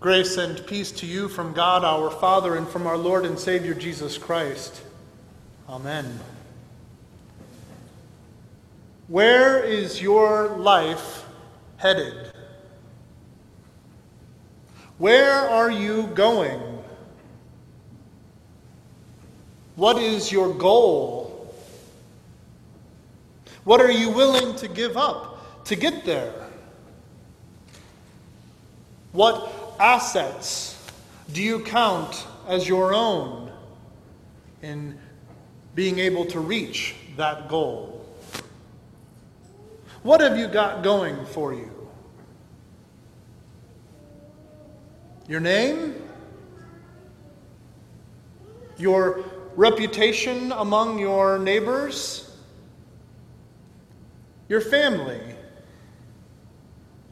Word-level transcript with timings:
Grace 0.00 0.38
and 0.38 0.66
peace 0.66 0.90
to 0.92 1.04
you 1.04 1.28
from 1.28 1.52
God 1.52 1.84
our 1.84 2.10
Father 2.10 2.56
and 2.56 2.66
from 2.66 2.86
our 2.86 2.96
Lord 2.96 3.26
and 3.26 3.38
Savior 3.38 3.74
Jesus 3.74 4.16
Christ. 4.16 4.80
Amen. 5.68 6.18
Where 9.08 9.62
is 9.62 10.00
your 10.00 10.56
life 10.56 11.26
headed? 11.76 12.32
Where 14.96 15.34
are 15.34 15.70
you 15.70 16.06
going? 16.14 16.60
What 19.76 19.98
is 19.98 20.32
your 20.32 20.54
goal? 20.54 21.54
What 23.64 23.82
are 23.82 23.92
you 23.92 24.08
willing 24.08 24.56
to 24.56 24.68
give 24.68 24.96
up 24.96 25.64
to 25.66 25.76
get 25.76 26.06
there? 26.06 26.32
What 29.12 29.59
assets 29.80 30.76
do 31.32 31.42
you 31.42 31.60
count 31.60 32.26
as 32.46 32.68
your 32.68 32.92
own 32.92 33.50
in 34.62 34.98
being 35.74 35.98
able 35.98 36.26
to 36.26 36.40
reach 36.40 36.94
that 37.16 37.48
goal? 37.48 38.04
What 40.02 40.20
have 40.20 40.36
you 40.36 40.48
got 40.48 40.82
going 40.82 41.24
for 41.26 41.54
you? 41.54 41.70
Your 45.28 45.40
name? 45.40 45.94
Your 48.76 49.24
reputation 49.54 50.52
among 50.52 50.98
your 50.98 51.38
neighbors? 51.38 52.36
Your 54.48 54.60
family? 54.60 55.20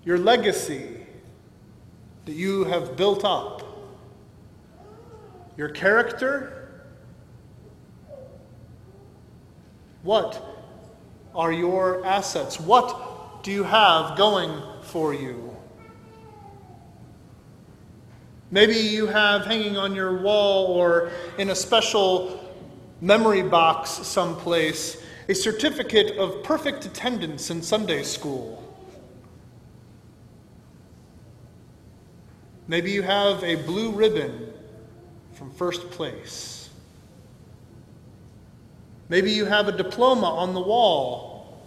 Your 0.05 0.19
legacy? 0.19 0.98
That 2.29 2.35
you 2.35 2.65
have 2.65 2.95
built 2.95 3.25
up, 3.25 3.63
your 5.57 5.71
character. 5.71 6.69
What 10.03 10.45
are 11.35 11.51
your 11.51 12.05
assets? 12.05 12.61
What 12.61 13.43
do 13.43 13.51
you 13.51 13.65
have 13.65 14.19
going 14.19 14.63
for 14.83 15.15
you? 15.15 15.57
Maybe 18.51 18.77
you 18.77 19.07
have 19.07 19.47
hanging 19.47 19.79
on 19.79 19.95
your 19.95 20.19
wall 20.21 20.67
or 20.67 21.11
in 21.39 21.49
a 21.49 21.55
special 21.55 22.55
memory 23.01 23.43
box 23.43 23.89
someplace 23.89 25.03
a 25.31 25.35
certificate 25.35 26.19
of 26.19 26.43
perfect 26.43 26.85
attendance 26.85 27.49
in 27.49 27.63
Sunday 27.63 28.03
school. 28.03 28.68
Maybe 32.69 32.91
you 32.91 33.01
have 33.01 33.43
a 33.43 33.55
blue 33.55 33.93
ribbon 33.93 34.53
from 35.33 35.51
first 35.51 35.91
place. 35.91 36.69
Maybe 39.09 39.33
you 39.33 39.47
have 39.47 39.69
a 39.69 39.73
diploma 39.73 40.27
on 40.27 40.53
the 40.53 40.61
wall, 40.61 41.63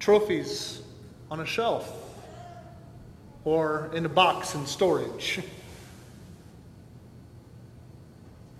trophies 0.00 0.82
on 1.30 1.38
a 1.38 1.46
shelf, 1.46 1.88
or 3.44 3.90
in 3.94 4.04
a 4.04 4.08
box 4.08 4.56
in 4.56 4.66
storage. 4.66 5.40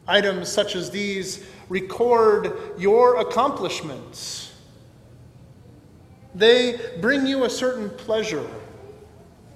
Items 0.07 0.48
such 0.48 0.77
as 0.77 0.93
these 0.93 1.45
record 1.69 2.53
your 2.79 3.17
accomplishments. 3.17 4.55
They 6.37 6.79
bring 7.01 7.27
you 7.27 7.45
a 7.45 7.51
certain 7.51 7.91
pleasure 7.91 8.48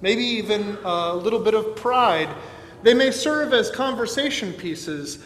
maybe 0.01 0.25
even 0.25 0.79
a 0.85 1.15
little 1.15 1.41
bit 1.41 1.55
of 1.55 1.77
pride. 1.77 2.29
They 2.83 2.95
may 2.95 3.11
serve 3.11 3.53
as 3.53 3.71
conversation 3.71 4.53
pieces. 4.53 5.19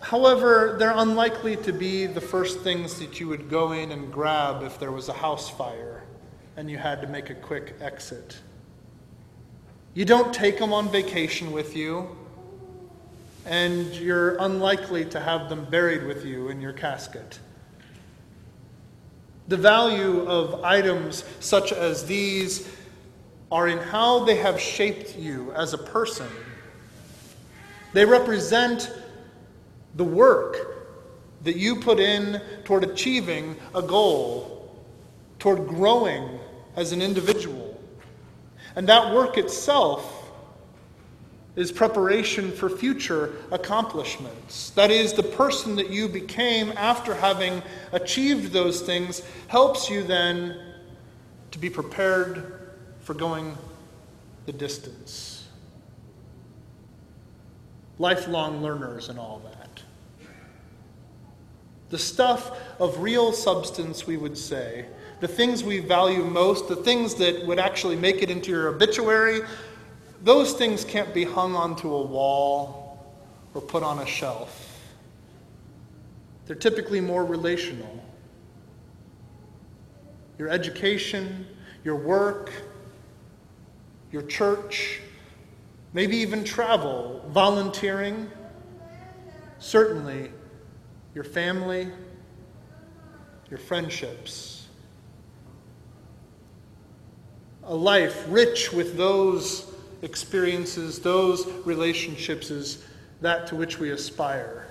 However, 0.00 0.76
they're 0.78 0.96
unlikely 0.96 1.56
to 1.56 1.72
be 1.72 2.06
the 2.06 2.20
first 2.20 2.60
things 2.60 2.98
that 2.98 3.18
you 3.18 3.28
would 3.28 3.48
go 3.50 3.72
in 3.72 3.92
and 3.92 4.12
grab 4.12 4.62
if 4.62 4.78
there 4.78 4.92
was 4.92 5.08
a 5.08 5.14
house 5.14 5.50
fire 5.50 6.04
and 6.56 6.70
you 6.70 6.78
had 6.78 7.00
to 7.02 7.06
make 7.06 7.30
a 7.30 7.34
quick 7.34 7.74
exit. 7.80 8.38
You 9.94 10.04
don't 10.04 10.32
take 10.34 10.58
them 10.58 10.72
on 10.72 10.90
vacation 10.90 11.52
with 11.52 11.76
you, 11.76 12.16
and 13.44 13.94
you're 13.94 14.36
unlikely 14.38 15.04
to 15.06 15.20
have 15.20 15.48
them 15.48 15.66
buried 15.66 16.06
with 16.06 16.24
you 16.24 16.48
in 16.48 16.60
your 16.60 16.72
casket. 16.72 17.38
The 19.48 19.56
value 19.56 20.26
of 20.26 20.64
items 20.64 21.24
such 21.40 21.72
as 21.72 22.04
these 22.06 22.68
are 23.50 23.68
in 23.68 23.78
how 23.78 24.24
they 24.24 24.36
have 24.36 24.60
shaped 24.60 25.16
you 25.16 25.52
as 25.52 25.72
a 25.72 25.78
person. 25.78 26.28
They 27.92 28.04
represent 28.04 28.92
the 29.94 30.04
work 30.04 30.56
that 31.44 31.56
you 31.56 31.76
put 31.76 32.00
in 32.00 32.40
toward 32.64 32.84
achieving 32.84 33.56
a 33.74 33.82
goal, 33.82 34.74
toward 35.38 35.68
growing 35.68 36.40
as 36.74 36.92
an 36.92 37.00
individual. 37.00 37.80
And 38.74 38.88
that 38.88 39.14
work 39.14 39.38
itself 39.38 40.12
is 41.54 41.72
preparation 41.72 42.52
for 42.52 42.68
future 42.68 43.32
accomplishments. 43.50 44.70
That 44.70 44.90
is, 44.90 45.14
the 45.14 45.22
person 45.22 45.76
that 45.76 45.88
you 45.88 46.08
became 46.08 46.72
after 46.76 47.14
having 47.14 47.62
achieved 47.92 48.52
those 48.52 48.82
things 48.82 49.22
helps 49.48 49.88
you 49.88 50.02
then 50.02 50.60
to 51.52 51.58
be 51.58 51.70
prepared 51.70 52.65
for 53.06 53.14
going 53.14 53.56
the 54.46 54.52
distance. 54.52 55.46
Lifelong 58.00 58.64
learners 58.64 59.08
and 59.10 59.16
all 59.16 59.40
that. 59.44 59.80
The 61.90 61.98
stuff 61.98 62.50
of 62.80 62.98
real 62.98 63.32
substance, 63.32 64.08
we 64.08 64.16
would 64.16 64.36
say, 64.36 64.86
the 65.20 65.28
things 65.28 65.62
we 65.62 65.78
value 65.78 66.24
most, 66.24 66.66
the 66.66 66.74
things 66.74 67.14
that 67.14 67.46
would 67.46 67.60
actually 67.60 67.94
make 67.94 68.24
it 68.24 68.30
into 68.30 68.50
your 68.50 68.66
obituary, 68.66 69.42
those 70.24 70.54
things 70.54 70.84
can't 70.84 71.14
be 71.14 71.22
hung 71.22 71.54
onto 71.54 71.94
a 71.94 72.02
wall 72.02 73.14
or 73.54 73.60
put 73.60 73.84
on 73.84 74.00
a 74.00 74.06
shelf. 74.06 74.82
They're 76.46 76.56
typically 76.56 77.00
more 77.00 77.24
relational. 77.24 78.04
Your 80.40 80.48
education, 80.48 81.46
your 81.84 81.94
work, 81.94 82.50
your 84.16 84.24
church, 84.24 85.02
maybe 85.92 86.16
even 86.16 86.42
travel, 86.42 87.22
volunteering, 87.28 88.30
certainly 89.58 90.30
your 91.14 91.22
family, 91.22 91.86
your 93.50 93.58
friendships. 93.58 94.68
A 97.64 97.74
life 97.74 98.24
rich 98.30 98.72
with 98.72 98.96
those 98.96 99.70
experiences, 100.00 100.98
those 100.98 101.46
relationships 101.66 102.50
is 102.50 102.84
that 103.20 103.46
to 103.48 103.54
which 103.54 103.78
we 103.78 103.90
aspire. 103.90 104.66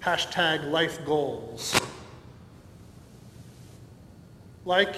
Hashtag 0.00 0.70
life 0.70 1.02
goals. 1.06 1.80
Like 4.66 4.96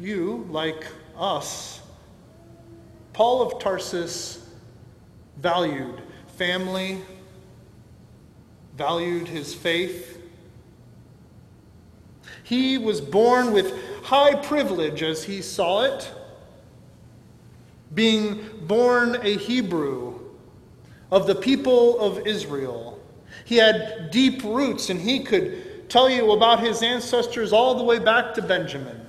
you, 0.00 0.48
like 0.48 0.86
us, 1.14 1.82
Paul 3.14 3.42
of 3.42 3.60
Tarsus 3.60 4.44
valued 5.38 6.02
family, 6.36 7.00
valued 8.76 9.28
his 9.28 9.54
faith. 9.54 10.20
He 12.42 12.76
was 12.76 13.00
born 13.00 13.52
with 13.52 13.72
high 14.02 14.34
privilege 14.34 15.02
as 15.02 15.22
he 15.22 15.40
saw 15.42 15.84
it, 15.84 16.12
being 17.94 18.50
born 18.62 19.16
a 19.22 19.36
Hebrew 19.36 20.18
of 21.12 21.28
the 21.28 21.36
people 21.36 21.98
of 22.00 22.26
Israel. 22.26 22.98
He 23.44 23.56
had 23.56 24.10
deep 24.10 24.42
roots, 24.42 24.90
and 24.90 25.00
he 25.00 25.20
could 25.20 25.88
tell 25.88 26.10
you 26.10 26.32
about 26.32 26.58
his 26.58 26.82
ancestors 26.82 27.52
all 27.52 27.76
the 27.76 27.84
way 27.84 28.00
back 28.00 28.34
to 28.34 28.42
Benjamin. 28.42 29.00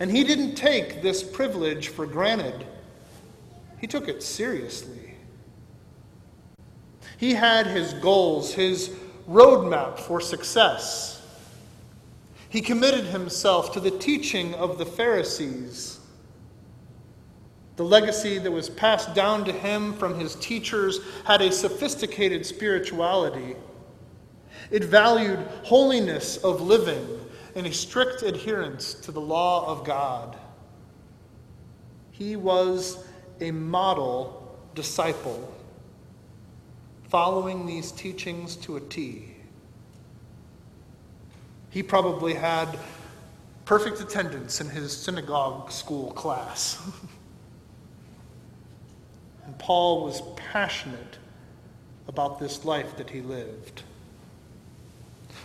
And 0.00 0.10
he 0.10 0.24
didn't 0.24 0.56
take 0.56 1.02
this 1.02 1.22
privilege 1.22 1.88
for 1.88 2.06
granted. 2.06 2.66
He 3.80 3.86
took 3.86 4.08
it 4.08 4.22
seriously. 4.22 5.14
He 7.16 7.34
had 7.34 7.66
his 7.66 7.94
goals, 7.94 8.52
his 8.52 8.90
roadmap 9.28 9.98
for 9.98 10.20
success. 10.20 11.22
He 12.48 12.60
committed 12.60 13.06
himself 13.06 13.72
to 13.72 13.80
the 13.80 13.90
teaching 13.90 14.54
of 14.54 14.76
the 14.76 14.84
Pharisees. 14.84 16.00
The 17.76 17.84
legacy 17.84 18.38
that 18.38 18.50
was 18.50 18.68
passed 18.68 19.14
down 19.14 19.44
to 19.46 19.52
him 19.52 19.94
from 19.94 20.18
his 20.18 20.34
teachers 20.36 21.00
had 21.24 21.40
a 21.40 21.50
sophisticated 21.50 22.44
spirituality. 22.44 23.56
It 24.70 24.84
valued 24.84 25.38
holiness 25.62 26.36
of 26.38 26.60
living 26.60 27.06
and 27.54 27.66
a 27.66 27.72
strict 27.72 28.22
adherence 28.22 28.92
to 28.94 29.12
the 29.12 29.20
law 29.20 29.66
of 29.66 29.84
God. 29.84 30.36
He 32.10 32.36
was 32.36 33.04
a 33.40 33.50
model 33.50 34.58
disciple, 34.74 35.52
following 37.08 37.66
these 37.66 37.92
teachings 37.92 38.56
to 38.56 38.76
a 38.76 38.80
T. 38.80 39.34
He 41.70 41.82
probably 41.82 42.34
had 42.34 42.78
perfect 43.64 44.00
attendance 44.00 44.60
in 44.60 44.68
his 44.68 44.96
synagogue 44.96 45.70
school 45.70 46.10
class. 46.12 46.80
and 49.46 49.56
Paul 49.58 50.04
was 50.04 50.22
passionate 50.36 51.18
about 52.08 52.40
this 52.40 52.64
life 52.64 52.96
that 52.96 53.10
he 53.10 53.20
lived. 53.20 53.84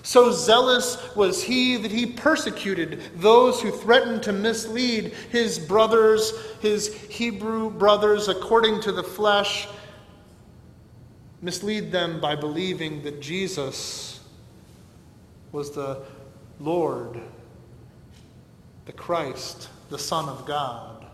So 0.05 0.31
zealous 0.31 0.99
was 1.15 1.41
he 1.41 1.77
that 1.77 1.89
he 1.89 2.05
persecuted 2.05 3.01
those 3.15 3.59
who 3.59 3.71
threatened 3.71 4.21
to 4.23 4.33
mislead 4.33 5.05
his 5.31 5.57
brothers, 5.57 6.31
his 6.61 6.93
Hebrew 7.09 7.71
brothers, 7.71 8.27
according 8.27 8.81
to 8.81 8.91
the 8.91 9.01
flesh, 9.01 9.67
mislead 11.41 11.91
them 11.91 12.21
by 12.21 12.35
believing 12.35 13.01
that 13.01 13.19
Jesus 13.19 14.19
was 15.51 15.71
the 15.71 16.03
Lord, 16.59 17.19
the 18.85 18.93
Christ, 18.93 19.69
the 19.89 19.97
Son 19.97 20.29
of 20.29 20.45
God. 20.45 21.07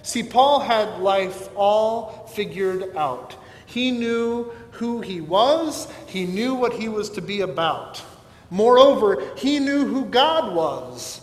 See, 0.00 0.22
Paul 0.22 0.60
had 0.60 1.00
life 1.00 1.50
all 1.54 2.26
figured 2.34 2.96
out. 2.96 3.36
He 3.68 3.90
knew 3.90 4.50
who 4.72 5.02
he 5.02 5.20
was, 5.20 5.92
he 6.06 6.24
knew 6.24 6.54
what 6.54 6.72
he 6.72 6.88
was 6.88 7.10
to 7.10 7.20
be 7.20 7.42
about. 7.42 8.02
Moreover, 8.48 9.22
he 9.36 9.58
knew 9.58 9.84
who 9.84 10.06
God 10.06 10.54
was, 10.54 11.20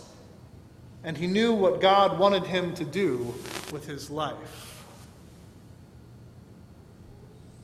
and 1.02 1.16
he 1.16 1.26
knew 1.26 1.52
what 1.54 1.80
God 1.80 2.20
wanted 2.20 2.44
him 2.44 2.72
to 2.74 2.84
do 2.84 3.34
with 3.72 3.84
his 3.84 4.10
life. 4.10 4.84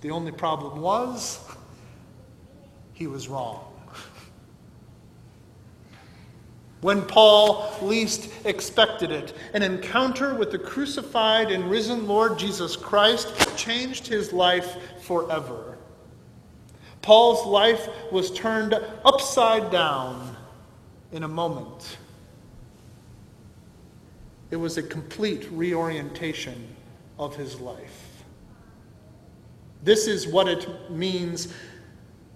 The 0.01 0.11
only 0.11 0.33
problem 0.33 0.81
was 0.81 1.39
he 2.93 3.07
was 3.07 3.29
wrong. 3.29 3.72
When 6.83 7.03
Paul 7.03 7.73
least 7.81 8.29
expected 8.45 9.13
it, 9.13 9.35
an 9.55 9.63
encounter 9.63 10.35
with 10.35 10.51
the 10.51 10.59
crucified 10.59 11.53
and 11.53 11.71
risen 11.71 12.09
Lord 12.09 12.41
Jesus 12.41 12.75
Christ 12.75 13.57
changed 13.57 14.09
his 14.09 14.33
life 14.33 14.77
forever. 15.01 15.79
Paul's 17.01 17.47
life 17.47 17.89
was 18.11 18.33
turned 18.33 18.75
upside 19.05 19.71
down 19.71 20.37
in 21.13 21.23
a 21.23 21.29
moment. 21.29 21.99
It 24.51 24.57
was 24.57 24.77
a 24.77 24.83
complete 24.83 25.49
reorientation 25.53 26.75
of 27.17 27.37
his 27.37 27.61
life. 27.61 28.25
This 29.85 30.09
is 30.09 30.27
what 30.27 30.49
it 30.49 30.91
means, 30.91 31.55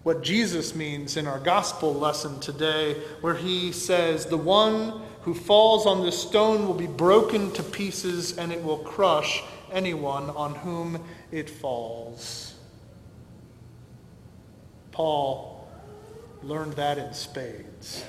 what 0.07 0.23
Jesus 0.23 0.73
means 0.73 1.17
in 1.17 1.27
our 1.27 1.41
gospel 1.41 1.93
lesson 1.93 2.39
today, 2.39 2.95
where 3.23 3.35
he 3.35 3.73
says, 3.73 4.25
The 4.25 4.37
one 4.37 5.03
who 5.23 5.35
falls 5.35 5.85
on 5.85 6.05
this 6.05 6.17
stone 6.17 6.69
will 6.69 6.75
be 6.75 6.87
broken 6.87 7.51
to 7.55 7.63
pieces, 7.65 8.39
and 8.39 8.53
it 8.53 8.63
will 8.63 8.79
crush 8.79 9.43
anyone 9.73 10.31
on 10.31 10.55
whom 10.55 11.03
it 11.33 11.51
falls. 11.51 12.55
Paul 14.93 15.69
learned 16.45 16.75
that 16.75 16.99
in 16.99 17.13
spades. 17.13 18.05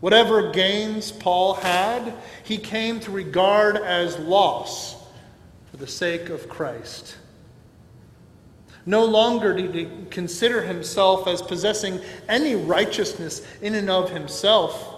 Whatever 0.00 0.52
gains 0.52 1.10
Paul 1.10 1.54
had, 1.54 2.12
he 2.42 2.58
came 2.58 3.00
to 3.00 3.10
regard 3.10 3.78
as 3.78 4.18
loss 4.18 4.94
for 5.70 5.78
the 5.78 5.86
sake 5.86 6.28
of 6.28 6.50
Christ. 6.50 7.16
No 8.86 9.04
longer 9.04 9.54
did 9.54 9.74
he 9.74 9.88
consider 10.10 10.62
himself 10.62 11.26
as 11.26 11.40
possessing 11.40 12.00
any 12.28 12.54
righteousness 12.54 13.46
in 13.62 13.74
and 13.74 13.88
of 13.88 14.10
himself. 14.10 14.94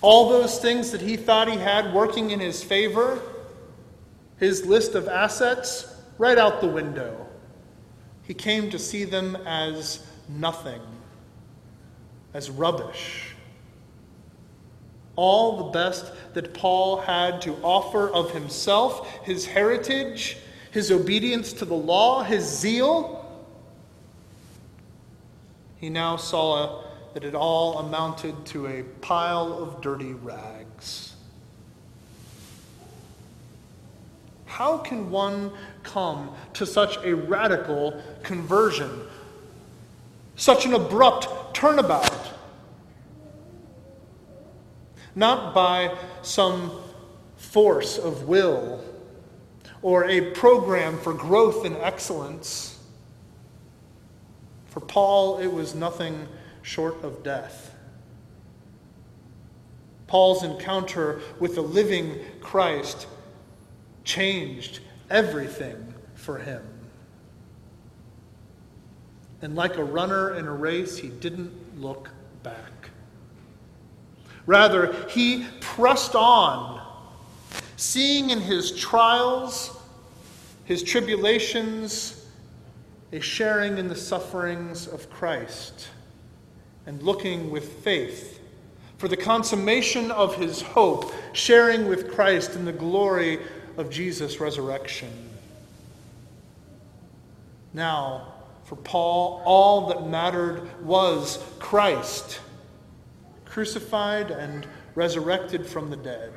All 0.00 0.30
those 0.30 0.58
things 0.58 0.90
that 0.90 1.00
he 1.00 1.16
thought 1.16 1.48
he 1.48 1.58
had 1.58 1.92
working 1.92 2.30
in 2.30 2.40
his 2.40 2.62
favor, 2.62 3.20
his 4.38 4.64
list 4.64 4.94
of 4.94 5.08
assets, 5.08 5.86
right 6.18 6.38
out 6.38 6.60
the 6.60 6.68
window. 6.68 7.26
He 8.22 8.34
came 8.34 8.70
to 8.70 8.78
see 8.78 9.04
them 9.04 9.36
as 9.46 10.06
nothing, 10.28 10.80
as 12.32 12.50
rubbish. 12.50 13.34
All 15.16 15.58
the 15.58 15.70
best 15.70 16.10
that 16.32 16.54
Paul 16.54 16.98
had 16.98 17.42
to 17.42 17.54
offer 17.62 18.08
of 18.08 18.32
himself, 18.32 19.08
his 19.24 19.46
heritage, 19.46 20.38
his 20.74 20.90
obedience 20.90 21.52
to 21.52 21.64
the 21.64 21.72
law, 21.72 22.24
his 22.24 22.42
zeal, 22.42 23.24
he 25.76 25.88
now 25.88 26.16
saw 26.16 26.82
that 27.12 27.22
it 27.22 27.32
all 27.32 27.78
amounted 27.78 28.44
to 28.44 28.66
a 28.66 28.82
pile 29.00 29.52
of 29.52 29.80
dirty 29.80 30.14
rags. 30.14 31.14
How 34.46 34.78
can 34.78 35.12
one 35.12 35.52
come 35.84 36.34
to 36.54 36.66
such 36.66 36.96
a 37.04 37.14
radical 37.14 38.02
conversion, 38.24 38.90
such 40.34 40.66
an 40.66 40.74
abrupt 40.74 41.54
turnabout? 41.54 42.32
Not 45.14 45.54
by 45.54 45.96
some 46.22 46.72
force 47.36 47.96
of 47.96 48.24
will 48.24 48.82
or 49.84 50.06
a 50.06 50.30
program 50.30 50.98
for 50.98 51.12
growth 51.12 51.66
and 51.66 51.76
excellence. 51.76 52.78
For 54.64 54.80
Paul, 54.80 55.40
it 55.40 55.46
was 55.46 55.74
nothing 55.74 56.26
short 56.62 57.04
of 57.04 57.22
death. 57.22 57.74
Paul's 60.06 60.42
encounter 60.42 61.20
with 61.38 61.56
the 61.56 61.60
living 61.60 62.18
Christ 62.40 63.06
changed 64.04 64.80
everything 65.10 65.92
for 66.14 66.38
him. 66.38 66.66
And 69.42 69.54
like 69.54 69.76
a 69.76 69.84
runner 69.84 70.34
in 70.34 70.46
a 70.46 70.52
race, 70.52 70.96
he 70.96 71.08
didn't 71.08 71.52
look 71.78 72.08
back. 72.42 72.88
Rather, 74.46 74.94
he 75.10 75.44
pressed 75.60 76.14
on, 76.14 76.80
seeing 77.76 78.30
in 78.30 78.40
his 78.40 78.72
trials, 78.72 79.73
his 80.64 80.82
tribulations, 80.82 82.26
a 83.12 83.20
sharing 83.20 83.78
in 83.78 83.88
the 83.88 83.96
sufferings 83.96 84.86
of 84.86 85.10
Christ, 85.10 85.88
and 86.86 87.02
looking 87.02 87.50
with 87.50 87.84
faith 87.84 88.40
for 88.98 89.08
the 89.08 89.16
consummation 89.16 90.10
of 90.10 90.36
his 90.36 90.62
hope, 90.62 91.12
sharing 91.32 91.88
with 91.88 92.12
Christ 92.12 92.54
in 92.54 92.64
the 92.64 92.72
glory 92.72 93.38
of 93.76 93.90
Jesus' 93.90 94.40
resurrection. 94.40 95.10
Now, 97.72 98.34
for 98.64 98.76
Paul, 98.76 99.42
all 99.44 99.88
that 99.88 100.06
mattered 100.06 100.70
was 100.82 101.44
Christ, 101.58 102.40
crucified 103.44 104.30
and 104.30 104.66
resurrected 104.94 105.66
from 105.66 105.90
the 105.90 105.96
dead. 105.96 106.32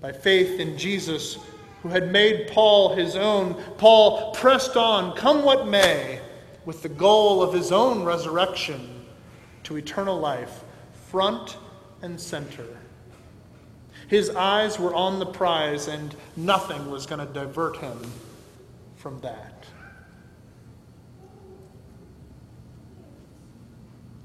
By 0.00 0.12
faith 0.12 0.60
in 0.60 0.76
Jesus, 0.76 1.38
who 1.82 1.88
had 1.88 2.12
made 2.12 2.48
Paul 2.48 2.94
his 2.94 3.16
own, 3.16 3.54
Paul 3.76 4.32
pressed 4.32 4.76
on, 4.76 5.16
come 5.16 5.42
what 5.42 5.66
may, 5.66 6.20
with 6.64 6.82
the 6.82 6.88
goal 6.88 7.42
of 7.42 7.52
his 7.52 7.72
own 7.72 8.04
resurrection 8.04 9.04
to 9.64 9.76
eternal 9.76 10.18
life, 10.18 10.62
front 11.10 11.58
and 12.02 12.20
center. 12.20 12.66
His 14.06 14.30
eyes 14.30 14.78
were 14.78 14.94
on 14.94 15.18
the 15.18 15.26
prize, 15.26 15.88
and 15.88 16.14
nothing 16.36 16.90
was 16.90 17.06
going 17.06 17.26
to 17.26 17.32
divert 17.32 17.76
him 17.78 17.98
from 18.96 19.20
that. 19.20 19.64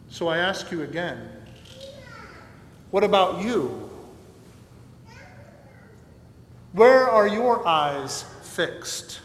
So 0.09 0.27
I 0.27 0.37
ask 0.37 0.71
you 0.71 0.83
again 0.83 1.29
what 2.91 3.03
about 3.03 3.41
you? 3.41 3.89
Where 6.77 7.09
are 7.09 7.27
your 7.27 7.67
eyes 7.67 8.23
fixed? 8.43 9.19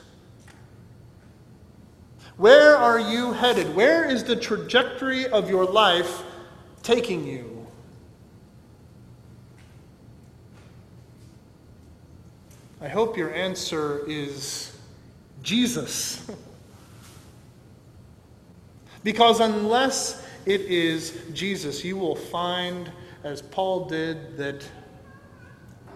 Where 2.39 2.79
are 2.79 2.99
you 2.99 3.33
headed? 3.33 3.77
Where 3.77 4.09
is 4.09 4.25
the 4.25 4.37
trajectory 4.37 5.27
of 5.27 5.51
your 5.51 5.67
life 5.67 6.23
taking 6.83 7.27
you? 7.27 7.67
I 12.81 12.89
hope 12.89 13.19
your 13.19 13.35
answer 13.35 14.03
is 14.09 14.75
Jesus. 15.43 16.27
because 19.05 19.41
unless 19.41 20.27
it 20.47 20.63
is 20.63 21.21
Jesus, 21.35 21.85
you 21.85 21.99
will 21.99 22.17
find 22.17 22.91
as 23.25 23.43
Paul 23.43 23.85
did, 23.85 24.39
that 24.39 24.67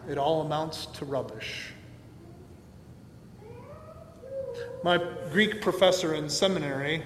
it 0.09 0.19
all 0.19 0.43
amounts 0.43 0.87
to 0.87 1.05
rubbish. 1.05 1.73
My 4.83 5.01
Greek 5.33 5.61
professor 5.61 6.15
in 6.15 6.29
seminary 6.29 7.03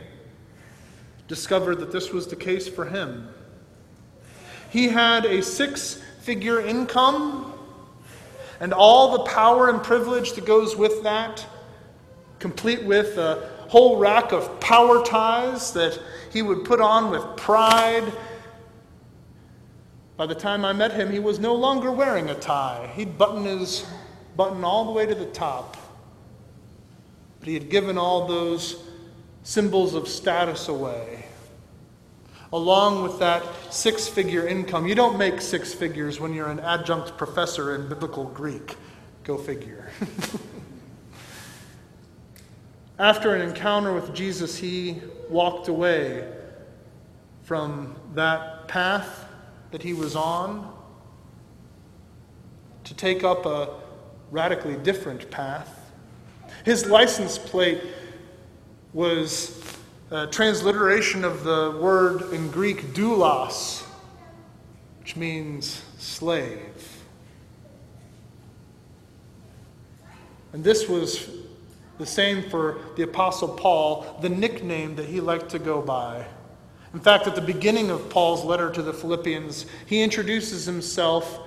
discovered 1.29 1.77
that 1.77 1.93
this 1.93 2.13
was 2.13 2.27
the 2.27 2.37
case 2.37 2.69
for 2.69 2.85
him. 2.85 3.29
He 4.71 4.89
had 4.89 5.25
a 5.25 5.43
six 5.43 6.03
figure 6.21 6.61
income 6.61 7.53
and 8.61 8.75
all 8.75 9.13
the 9.13 9.25
power 9.25 9.71
and 9.71 9.83
privilege 9.83 10.33
that 10.35 10.45
goes 10.45 10.77
with 10.77 11.03
that, 11.03 11.45
complete 12.39 12.85
with 12.85 13.17
a 13.17 13.49
whole 13.69 13.97
rack 13.97 14.33
of 14.33 14.61
power 14.61 15.03
ties 15.05 15.73
that 15.73 15.99
he 16.33 16.43
would 16.43 16.65
put 16.65 16.81
on 16.81 17.11
with 17.11 17.25
pride. 17.37 18.13
By 20.21 20.27
the 20.27 20.35
time 20.35 20.67
I 20.67 20.75
met 20.75 20.93
him, 20.93 21.11
he 21.11 21.19
was 21.19 21.39
no 21.39 21.55
longer 21.55 21.91
wearing 21.91 22.29
a 22.29 22.35
tie. 22.35 22.93
He'd 22.95 23.17
button 23.17 23.47
his 23.47 23.87
button 24.37 24.65
all 24.65 24.85
the 24.85 24.91
way 24.91 25.07
to 25.07 25.15
the 25.15 25.25
top. 25.25 25.79
But 27.39 27.49
he 27.49 27.55
had 27.55 27.71
given 27.71 27.97
all 27.97 28.27
those 28.27 28.85
symbols 29.45 29.95
of 29.95 30.09
status 30.09 30.69
away. 30.69 31.25
Along 32.53 33.03
with 33.03 33.19
that 33.21 33.43
six 33.73 34.09
figure 34.09 34.47
income. 34.47 34.87
You 34.87 34.95
don't 34.95 35.17
make 35.17 35.41
six 35.41 35.73
figures 35.73 36.21
when 36.21 36.35
you're 36.35 36.51
an 36.51 36.61
adjunct 36.61 37.17
professor 37.17 37.75
in 37.75 37.89
biblical 37.89 38.25
Greek. 38.25 38.77
Go 39.25 39.39
figure. 39.39 39.89
After 42.99 43.35
an 43.35 43.41
encounter 43.41 43.95
with 43.95 44.15
Jesus, 44.15 44.59
he 44.59 45.01
walked 45.31 45.69
away 45.69 46.31
from 47.43 47.97
that 48.13 48.69
path 48.69 49.29
that 49.71 49.83
he 49.83 49.93
was 49.93 50.17
on 50.17 50.75
to 52.85 52.95
take 52.95 53.23
up 53.25 53.47
a 53.47 53.69
radically 54.31 54.77
different 54.77 55.31
path. 55.31 55.93
His 56.65 56.87
license 56.87 57.39
plate 57.39 57.83
was 58.93 59.63
a 60.11 60.27
transliteration 60.27 61.25
of 61.25 61.45
the 61.45 61.79
word 61.81 62.33
in 62.33 62.51
Greek 62.51 62.95
doulos, 62.95 63.83
which 64.99 65.17
means 65.17 65.83
slave. 65.99 66.97
And 70.53 70.65
this 70.65 70.89
was 70.89 71.31
the 71.99 72.07
same 72.07 72.43
for 72.51 72.81
the 72.97 73.05
Apostle 73.05 73.49
Paul, 73.49 74.19
the 74.21 74.29
nickname 74.29 74.97
that 74.97 75.07
he 75.07 75.21
liked 75.21 75.51
to 75.51 75.59
go 75.59 75.81
by. 75.81 76.27
In 76.93 77.01
fact, 77.01 77.27
at 77.27 77.37
the 77.37 77.41
beginning 77.41 77.91
of 77.91 78.11
Paul's 78.11 78.45
letter 78.45 78.71
to 78.71 78.83
the 78.83 78.93
Philippians, 78.93 79.67
he 79.87 80.03
introduces 80.03 80.67
himself, 80.67 81.39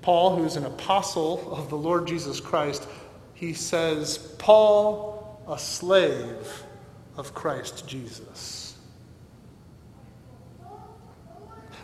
Paul, 0.00 0.36
who's 0.36 0.56
an 0.56 0.64
apostle 0.64 1.52
of 1.52 1.70
the 1.70 1.76
Lord 1.76 2.06
Jesus 2.06 2.40
Christ, 2.40 2.86
he 3.34 3.52
says, 3.52 4.18
Paul, 4.38 5.42
a 5.48 5.58
slave 5.58 6.64
of 7.16 7.34
Christ 7.34 7.86
Jesus. 7.88 8.76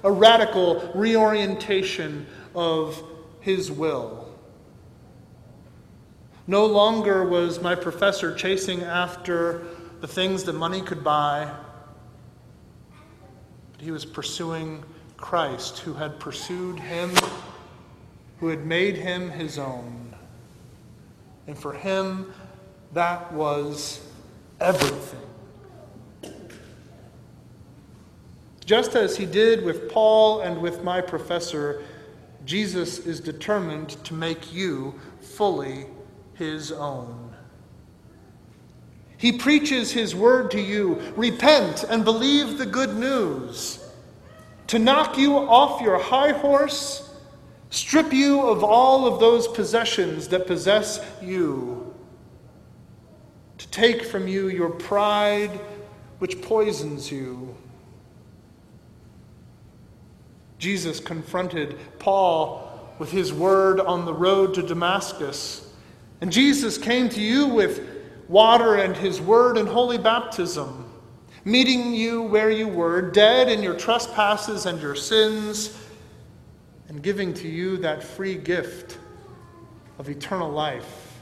A 0.05 0.13
radical 0.13 0.93
reorientation 0.95 2.27
of 2.55 3.03
his 3.41 3.71
will. 3.71 4.29
No 6.47 6.67
longer 6.67 7.27
was 7.27 7.61
my 7.61 7.75
professor 7.75 8.35
chasing 8.35 8.83
after 8.83 9.67
the 10.01 10.07
things 10.07 10.45
that 10.45 10.53
money 10.53 10.83
could 10.83 11.03
buy, 11.03 11.51
but 13.75 13.85
he 13.85 13.91
was 13.91 14.07
pursuing 14.07 14.83
Christ, 15.17 15.81
who 15.81 15.95
had 15.95 16.21
pursued 16.21 16.79
him, 16.79 17.11
who 18.39 18.49
had 18.49 18.65
made 18.65 18.97
him 18.97 19.31
his 19.31 19.59
own. 19.59 20.15
And 21.47 21.59
for 21.59 21.73
him, 21.73 22.33
that 22.93 23.33
was 23.33 24.01
everything. 24.61 25.21
Just 28.65 28.95
as 28.95 29.17
he 29.17 29.27
did 29.27 29.65
with 29.65 29.91
Paul 29.91 30.41
and 30.41 30.61
with 30.63 30.83
my 30.83 31.01
professor, 31.01 31.83
Jesus 32.47 32.99
is 33.01 33.21
determined 33.21 33.91
to 34.05 34.15
make 34.15 34.53
you 34.53 34.95
fully 35.21 35.87
his 36.35 36.73
own. 36.73 37.35
He 39.17 39.33
preaches 39.33 39.93
his 39.93 40.15
word 40.15 40.51
to 40.53 40.61
you 40.61 41.01
repent 41.17 41.85
and 41.85 42.05
believe 42.05 42.59
the 42.59 42.67
good 42.67 42.97
news, 42.97 43.79
to 44.69 44.79
knock 44.79 45.19
you 45.19 45.37
off 45.37 45.81
your 45.81 45.99
high 45.99 46.33
horse 46.33 47.05
strip 47.75 48.13
you 48.13 48.41
of 48.41 48.63
all 48.63 49.05
of 49.05 49.19
those 49.19 49.49
possessions 49.49 50.29
that 50.29 50.47
possess 50.47 51.05
you, 51.21 51.93
to 53.59 53.69
take 53.69 54.05
from 54.05 54.29
you 54.29 54.49
your 54.49 54.71
pride, 54.71 55.51
which 56.21 56.41
poisons 56.41 57.11
you. 57.11 57.55
Jesus 60.59 61.01
confronted 61.01 61.77
Paul 61.99 62.95
with 63.01 63.11
his 63.11 63.33
word 63.33 63.81
on 63.81 64.05
the 64.05 64.15
road 64.15 64.55
to 64.55 64.63
Damascus. 64.63 65.69
And 66.21 66.31
Jesus 66.31 66.79
came 66.79 67.09
to 67.09 67.21
you 67.21 67.49
with 67.49 67.94
water 68.29 68.77
and 68.77 68.97
his 68.97 69.21
word 69.21 69.59
and 69.59 69.69
holy 69.69 69.99
baptism, 69.99 70.91
meeting 71.45 71.95
you 71.95 72.23
where 72.23 72.51
you 72.51 72.69
were, 72.69 73.03
dead 73.03 73.49
in 73.49 73.63
your 73.63 73.77
trespasses 73.77 74.67
and 74.67 74.81
your 74.81 74.95
sins 74.95 75.79
and 76.89 77.03
giving 77.03 77.35
to 77.35 77.49
you 77.49 77.77
that 77.79 78.03
free 78.03 78.37
gift 78.37 78.99
of 79.99 80.09
eternal 80.09 80.51
life, 80.51 81.21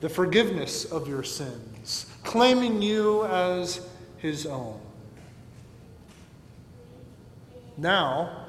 the 0.00 0.08
forgiveness 0.08 0.84
of 0.84 1.08
your 1.08 1.22
sins, 1.22 2.06
claiming 2.24 2.82
you 2.82 3.24
as 3.26 3.86
his 4.18 4.46
own. 4.46 4.80
Now, 7.76 8.46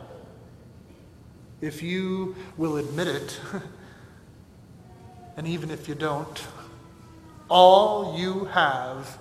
if 1.61 1.81
you 1.81 2.35
will 2.57 2.77
admit 2.77 3.07
it, 3.07 3.39
and 5.37 5.47
even 5.47 5.71
if 5.71 5.87
you 5.87 5.95
don't, 5.95 6.45
all 7.49 8.17
you 8.17 8.45
have 8.45 9.17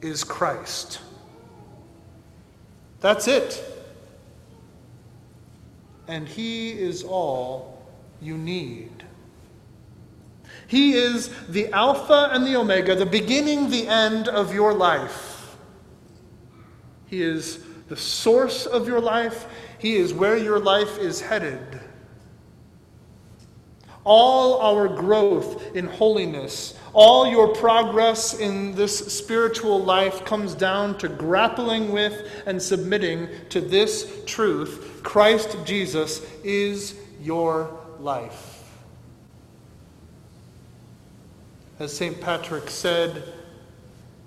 is 0.00 0.24
Christ. 0.24 1.00
That's 3.00 3.28
it 3.28 3.64
and 6.08 6.26
He 6.26 6.70
is 6.70 7.04
all 7.04 7.86
you 8.20 8.36
need. 8.36 9.04
He 10.66 10.94
is 10.94 11.30
the 11.48 11.70
Alpha 11.72 12.30
and 12.32 12.44
the 12.46 12.56
Omega, 12.56 12.94
the 12.94 13.06
beginning, 13.06 13.70
the 13.70 13.86
end 13.86 14.28
of 14.28 14.52
your 14.52 14.74
life. 14.74 15.56
He 17.06 17.22
is 17.22 17.60
the 17.88 17.96
source 17.96 18.66
of 18.66 18.88
your 18.88 19.00
life. 19.00 19.46
He 19.78 19.96
is 19.96 20.12
where 20.12 20.36
your 20.36 20.58
life 20.58 20.98
is 20.98 21.20
headed. 21.20 21.80
All 24.04 24.60
our 24.60 24.88
growth 24.88 25.74
in 25.76 25.86
holiness, 25.86 26.77
all 26.92 27.26
your 27.26 27.48
progress 27.48 28.34
in 28.34 28.74
this 28.74 29.12
spiritual 29.12 29.82
life 29.82 30.24
comes 30.24 30.54
down 30.54 30.98
to 30.98 31.08
grappling 31.08 31.92
with 31.92 32.30
and 32.46 32.60
submitting 32.60 33.28
to 33.50 33.60
this 33.60 34.22
truth 34.26 35.00
Christ 35.02 35.56
Jesus 35.64 36.22
is 36.44 36.94
your 37.20 37.70
life. 38.00 38.64
As 41.78 41.96
St. 41.96 42.20
Patrick 42.20 42.70
said, 42.70 43.22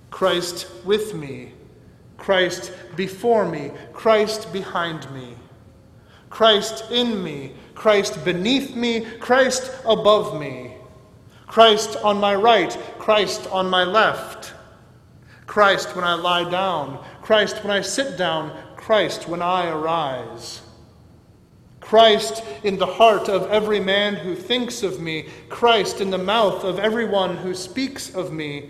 Christ 0.09 0.67
with 0.85 1.13
me, 1.13 1.51
Christ 2.17 2.71
before 2.95 3.47
me, 3.47 3.71
Christ 3.93 4.53
behind 4.53 5.11
me, 5.11 5.35
Christ 6.29 6.89
in 6.91 7.23
me, 7.23 7.53
Christ 7.75 8.23
beneath 8.23 8.75
me, 8.75 9.01
Christ 9.19 9.71
above 9.85 10.39
me. 10.39 10.70
Christ 11.51 11.97
on 11.97 12.17
my 12.17 12.33
right, 12.33 12.71
Christ 12.97 13.45
on 13.51 13.69
my 13.69 13.83
left. 13.83 14.53
Christ 15.47 15.97
when 15.97 16.05
I 16.05 16.13
lie 16.13 16.49
down, 16.49 17.03
Christ 17.21 17.61
when 17.61 17.71
I 17.71 17.81
sit 17.81 18.17
down, 18.17 18.57
Christ 18.77 19.27
when 19.27 19.41
I 19.41 19.67
arise. 19.67 20.61
Christ 21.81 22.41
in 22.63 22.77
the 22.77 22.85
heart 22.85 23.27
of 23.27 23.49
every 23.49 23.81
man 23.81 24.15
who 24.15 24.33
thinks 24.33 24.81
of 24.81 25.01
me, 25.01 25.27
Christ 25.49 25.99
in 25.99 26.09
the 26.09 26.17
mouth 26.17 26.63
of 26.63 26.79
everyone 26.79 27.35
who 27.35 27.53
speaks 27.53 28.15
of 28.15 28.31
me, 28.31 28.69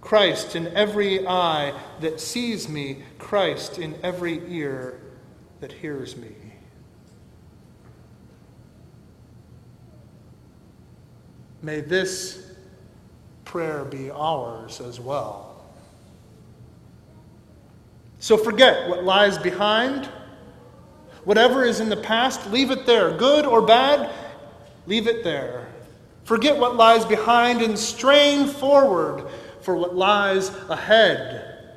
Christ 0.00 0.54
in 0.54 0.68
every 0.68 1.26
eye 1.26 1.76
that 1.98 2.20
sees 2.20 2.68
me, 2.68 3.02
Christ 3.18 3.80
in 3.80 3.98
every 4.04 4.40
ear 4.46 5.00
that 5.58 5.72
hears 5.72 6.16
me. 6.16 6.36
May 11.62 11.80
this 11.80 12.52
prayer 13.44 13.84
be 13.84 14.10
ours 14.10 14.80
as 14.80 15.00
well. 15.00 15.64
So 18.20 18.36
forget 18.36 18.88
what 18.88 19.04
lies 19.04 19.38
behind 19.38 20.08
Whatever 21.28 21.62
is 21.62 21.80
in 21.80 21.90
the 21.90 21.96
past, 21.98 22.50
leave 22.50 22.70
it 22.70 22.86
there. 22.86 23.14
Good 23.18 23.44
or 23.44 23.60
bad, 23.60 24.10
leave 24.86 25.06
it 25.06 25.22
there. 25.24 25.68
Forget 26.24 26.56
what 26.56 26.74
lies 26.74 27.04
behind 27.04 27.60
and 27.60 27.78
strain 27.78 28.46
forward 28.46 29.28
for 29.60 29.76
what 29.76 29.94
lies 29.94 30.48
ahead. 30.70 31.68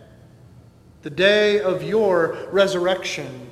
The 1.01 1.09
day 1.09 1.59
of 1.59 1.83
your 1.83 2.37
resurrection. 2.53 3.49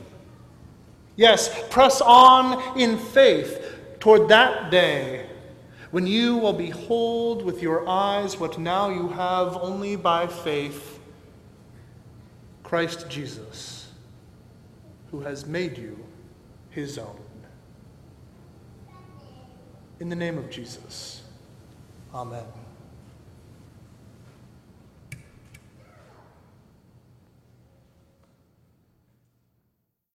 Yes, 1.17 1.53
press 1.69 1.99
on 1.99 2.79
in 2.79 2.97
faith 2.97 3.61
toward 3.99 4.29
that 4.29 4.71
day 4.71 5.25
when 5.91 6.05
you 6.05 6.37
will 6.37 6.53
behold 6.53 7.43
with 7.43 7.61
your 7.61 7.87
eyes 7.87 8.39
what 8.39 8.59
now 8.59 8.89
you 8.89 9.09
have 9.09 9.57
only 9.57 9.95
by 9.95 10.27
faith 10.27 10.99
Christ 12.63 13.09
Jesus, 13.09 13.89
who 15.09 15.21
has 15.21 15.47
made 15.47 15.75
you 15.77 16.05
his 16.69 16.99
own. 16.99 17.19
In 19.99 20.09
the 20.09 20.15
name 20.15 20.37
of 20.37 20.51
Jesus, 20.51 21.23
amen. 22.13 22.45